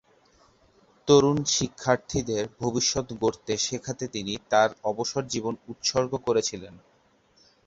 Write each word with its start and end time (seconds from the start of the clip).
তরুণ 1.07 1.37
শিক্ষার্থীদের 1.51 2.43
ভবিষ্যত 2.59 3.07
গড়তে 3.21 3.53
শেখাতে 3.57 4.05
তিনি 4.07 4.33
তাঁর 4.49 4.69
অবসর 4.83 5.23
জীবন 5.27 5.53
উৎসর্গ 5.67 6.11
করেছিলেন। 6.27 6.73